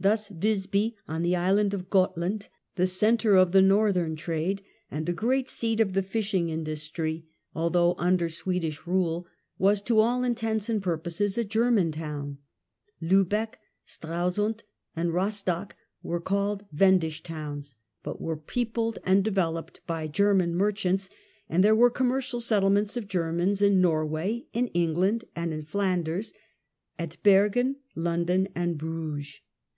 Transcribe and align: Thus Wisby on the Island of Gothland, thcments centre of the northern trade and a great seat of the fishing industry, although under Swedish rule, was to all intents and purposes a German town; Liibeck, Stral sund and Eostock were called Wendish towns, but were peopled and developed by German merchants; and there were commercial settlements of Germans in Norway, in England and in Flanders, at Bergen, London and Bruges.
Thus 0.00 0.30
Wisby 0.30 0.94
on 1.08 1.22
the 1.22 1.34
Island 1.34 1.74
of 1.74 1.90
Gothland, 1.90 2.46
thcments 2.76 2.90
centre 2.90 3.34
of 3.34 3.50
the 3.50 3.60
northern 3.60 4.14
trade 4.14 4.62
and 4.92 5.08
a 5.08 5.12
great 5.12 5.48
seat 5.48 5.80
of 5.80 5.92
the 5.92 6.04
fishing 6.04 6.50
industry, 6.50 7.26
although 7.52 7.94
under 7.98 8.28
Swedish 8.28 8.86
rule, 8.86 9.26
was 9.58 9.82
to 9.82 9.98
all 9.98 10.22
intents 10.22 10.68
and 10.68 10.80
purposes 10.80 11.36
a 11.36 11.42
German 11.42 11.90
town; 11.90 12.38
Liibeck, 13.02 13.54
Stral 13.84 14.30
sund 14.32 14.60
and 14.94 15.10
Eostock 15.10 15.72
were 16.04 16.20
called 16.20 16.64
Wendish 16.72 17.24
towns, 17.24 17.74
but 18.04 18.20
were 18.20 18.36
peopled 18.36 19.00
and 19.02 19.24
developed 19.24 19.80
by 19.88 20.06
German 20.06 20.54
merchants; 20.54 21.10
and 21.48 21.64
there 21.64 21.74
were 21.74 21.90
commercial 21.90 22.38
settlements 22.38 22.96
of 22.96 23.08
Germans 23.08 23.60
in 23.60 23.80
Norway, 23.80 24.46
in 24.52 24.68
England 24.68 25.24
and 25.34 25.52
in 25.52 25.62
Flanders, 25.62 26.32
at 27.00 27.20
Bergen, 27.24 27.74
London 27.96 28.46
and 28.54 28.78
Bruges. 28.78 29.40